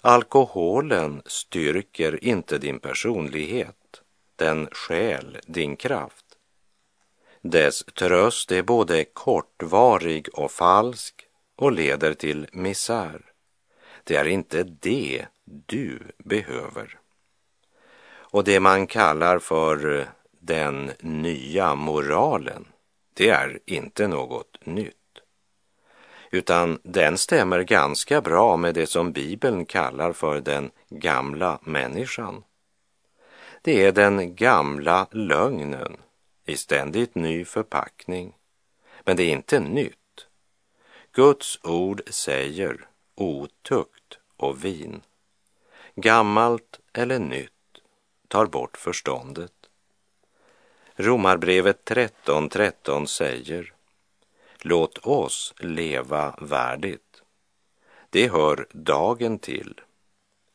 Alkoholen 0.00 1.22
styrker 1.26 2.24
inte 2.24 2.58
din 2.58 2.78
personlighet. 2.78 3.76
den 4.36 4.68
stjäl 4.72 5.38
din 5.46 5.76
kraft. 5.76 6.21
Dess 7.44 7.84
tröst 7.84 8.52
är 8.52 8.62
både 8.62 9.04
kortvarig 9.04 10.28
och 10.32 10.50
falsk 10.50 11.26
och 11.56 11.72
leder 11.72 12.14
till 12.14 12.46
misär. 12.52 13.20
Det 14.04 14.16
är 14.16 14.24
inte 14.24 14.62
det 14.62 15.26
du 15.44 16.02
behöver. 16.18 16.98
Och 18.04 18.44
det 18.44 18.60
man 18.60 18.86
kallar 18.86 19.38
för 19.38 20.06
den 20.40 20.90
nya 21.00 21.74
moralen, 21.74 22.66
det 23.14 23.28
är 23.28 23.58
inte 23.66 24.08
något 24.08 24.66
nytt. 24.66 24.96
Utan 26.30 26.78
den 26.82 27.18
stämmer 27.18 27.62
ganska 27.62 28.20
bra 28.20 28.56
med 28.56 28.74
det 28.74 28.86
som 28.86 29.12
Bibeln 29.12 29.66
kallar 29.66 30.12
för 30.12 30.40
den 30.40 30.70
gamla 30.88 31.58
människan. 31.62 32.44
Det 33.62 33.84
är 33.84 33.92
den 33.92 34.34
gamla 34.34 35.06
lögnen 35.10 35.96
i 36.52 36.56
ständigt 36.56 37.14
ny 37.14 37.44
förpackning. 37.44 38.34
Men 39.04 39.16
det 39.16 39.22
är 39.22 39.32
inte 39.32 39.60
nytt. 39.60 40.26
Guds 41.12 41.58
ord 41.62 42.02
säger 42.06 42.88
otukt 43.14 44.18
och 44.36 44.64
vin. 44.64 45.02
Gammalt 45.94 46.80
eller 46.92 47.18
nytt 47.18 47.52
tar 48.28 48.46
bort 48.46 48.76
förståndet. 48.76 49.52
Romarbrevet 50.94 51.90
13.13 51.90 52.48
13 52.48 53.06
säger 53.06 53.72
Låt 54.58 54.98
oss 54.98 55.54
leva 55.58 56.36
värdigt. 56.40 57.22
Det 58.10 58.28
hör 58.28 58.66
dagen 58.72 59.38
till, 59.38 59.80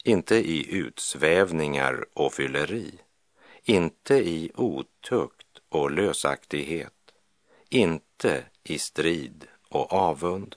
inte 0.04 0.36
i 0.36 0.76
utsvävningar 0.76 2.06
och 2.14 2.34
fylleri, 2.34 3.00
inte 3.64 4.16
i 4.16 4.52
otukt 4.56 5.47
och 5.70 5.92
lösaktighet, 5.92 6.94
inte 7.70 8.44
i 8.64 8.80
strid 8.80 9.48
och 9.70 9.94
avund. 9.94 10.56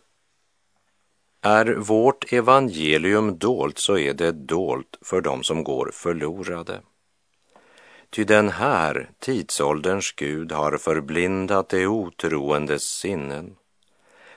Är 1.43 1.67
vårt 1.67 2.33
evangelium 2.33 3.39
dolt 3.39 3.79
så 3.79 3.99
är 3.99 4.15
det 4.15 4.33
dolt 4.33 4.99
för 5.03 5.21
dem 5.21 5.43
som 5.43 5.65
går 5.65 5.91
förlorade. 5.95 6.81
Ty 8.11 8.25
den 8.25 8.49
här 8.49 9.11
tidsålderns 9.19 10.13
Gud 10.13 10.53
har 10.53 10.77
förblindat 10.77 11.69
de 11.69 11.87
otroendes 11.87 12.83
sinnen 12.83 13.57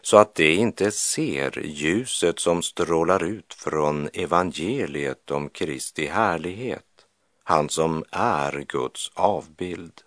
så 0.05 0.17
att 0.17 0.35
de 0.35 0.53
inte 0.53 0.91
ser 0.91 1.59
ljuset 1.65 2.39
som 2.39 2.61
strålar 2.61 3.23
ut 3.23 3.53
från 3.53 4.09
evangeliet 4.13 5.31
om 5.31 5.49
Kristi 5.49 6.07
härlighet, 6.07 7.05
han 7.43 7.69
som 7.69 8.03
är 8.11 8.65
Guds 8.67 9.11
avbild. 9.13 10.01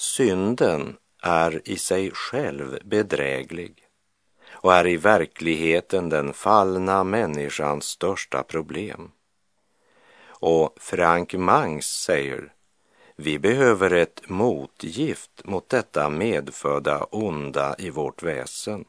Synden 0.00 0.96
är 1.22 1.62
i 1.64 1.78
sig 1.78 2.10
själv 2.10 2.78
bedräglig 2.84 3.86
och 4.50 4.74
är 4.74 4.86
i 4.86 4.96
verkligheten 4.96 6.08
den 6.08 6.32
fallna 6.32 7.04
människans 7.04 7.84
största 7.84 8.42
problem. 8.42 9.10
Och 10.26 10.76
Frank 10.80 11.34
Mangs 11.34 11.86
säger, 11.86 12.52
vi 13.16 13.38
behöver 13.38 13.90
ett 13.90 14.28
motgift 14.28 15.44
mot 15.44 15.68
detta 15.68 16.10
medfödda 16.10 17.04
onda 17.04 17.76
i 17.78 17.90
vårt 17.90 18.22
väsen. 18.22 18.84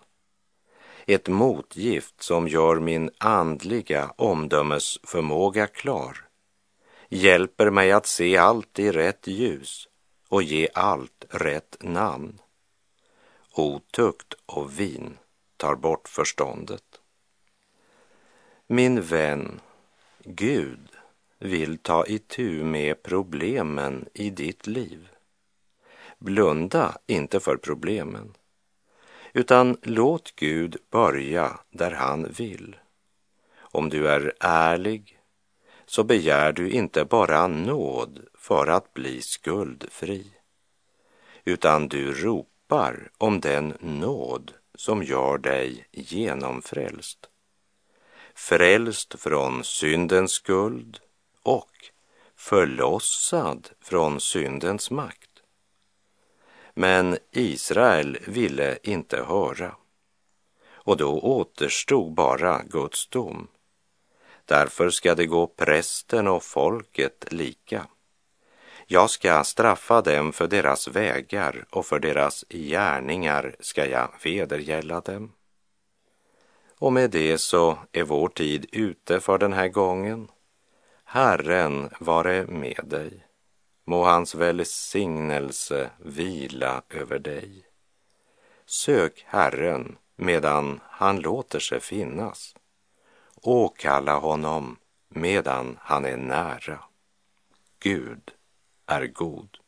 Ett 1.06 1.28
motgift 1.28 2.24
som 2.24 2.48
gör 2.48 2.80
min 2.80 3.10
andliga 3.18 4.14
omdömesförmåga 4.16 5.68
klar, 5.68 6.18
hjälper 7.10 7.70
mig 7.70 7.92
att 7.92 8.06
se 8.06 8.38
allt 8.38 8.80
i 8.80 8.92
rätt 8.92 9.28
ljus 9.28 9.89
och 10.30 10.44
ge 10.44 10.70
allt 10.74 11.26
rätt 11.30 11.78
namn. 11.80 12.42
Otukt 13.52 14.34
och 14.46 14.80
vin 14.80 15.18
tar 15.58 15.76
bort 15.76 16.10
förståndet. 16.10 17.02
Min 18.68 19.02
vän, 19.02 19.60
Gud 20.24 20.90
vill 21.40 21.78
ta 21.78 22.06
itu 22.06 22.64
med 22.64 23.04
problemen 23.04 24.06
i 24.14 24.30
ditt 24.30 24.68
liv. 24.68 25.10
Blunda 26.18 26.98
inte 27.08 27.40
för 27.40 27.58
problemen, 27.58 28.34
utan 29.34 29.78
låt 29.82 30.36
Gud 30.36 30.78
börja 30.90 31.60
där 31.70 31.92
han 31.92 32.32
vill. 32.32 32.76
Om 33.58 33.90
du 33.90 34.08
är 34.08 34.34
ärlig 34.40 35.20
så 35.86 36.04
begär 36.04 36.52
du 36.52 36.70
inte 36.70 37.06
bara 37.06 37.48
nåd 37.48 38.20
för 38.40 38.68
att 38.68 38.94
bli 38.94 39.22
skuldfri, 39.22 40.32
utan 41.44 41.88
du 41.88 42.14
ropar 42.14 43.12
om 43.18 43.40
den 43.40 43.78
nåd 43.80 44.54
som 44.76 45.04
gör 45.04 45.38
dig 45.38 45.88
genomfrälst. 45.92 47.30
Frälst 48.36 49.20
från 49.20 49.64
syndens 49.64 50.32
skuld 50.32 51.00
och 51.44 51.72
förlossad 52.36 53.70
från 53.82 54.22
syndens 54.22 54.92
makt. 54.92 55.30
Men 56.74 57.18
Israel 57.32 58.18
ville 58.28 58.78
inte 58.84 59.24
höra 59.24 59.76
och 60.90 60.98
då 60.98 61.20
återstod 61.20 62.14
bara 62.14 62.64
Guds 62.64 63.08
dom. 63.08 63.48
Därför 64.46 64.90
ska 64.90 65.16
det 65.16 65.26
gå 65.26 65.48
prästen 65.48 66.28
och 66.28 66.44
folket 66.44 67.26
lika. 67.32 67.88
Jag 68.92 69.10
ska 69.10 69.44
straffa 69.44 70.02
dem 70.02 70.34
för 70.34 70.48
deras 70.48 70.88
vägar 70.88 71.66
och 71.70 71.86
för 71.86 72.00
deras 72.00 72.46
gärningar 72.50 73.56
ska 73.60 73.86
jag 73.86 74.12
vedergälla 74.24 75.02
dem. 75.02 75.34
Och 76.80 76.94
med 76.94 77.12
det 77.12 77.38
så 77.38 77.78
är 77.92 78.04
vår 78.04 78.28
tid 78.28 78.66
ute 78.72 79.20
för 79.20 79.38
den 79.38 79.54
här 79.54 79.68
gången. 79.68 80.32
Herren 81.04 81.90
vare 82.00 82.46
med 82.48 82.82
dig. 82.84 83.26
Må 83.86 84.04
hans 84.04 84.36
välsignelse 84.36 85.90
vila 85.98 86.82
över 86.90 87.20
dig. 87.20 87.66
Sök 88.66 89.26
Herren 89.28 89.98
medan 90.16 90.80
han 90.84 91.20
låter 91.20 91.60
sig 91.60 91.80
finnas. 91.80 92.56
Åkalla 93.42 94.16
honom 94.16 94.78
medan 95.10 95.78
han 95.82 96.06
är 96.06 96.18
nära. 96.18 96.80
Gud 97.80 98.32
är 98.90 99.08
god. 99.08 99.59